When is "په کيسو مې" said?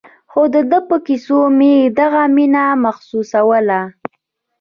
0.89-1.73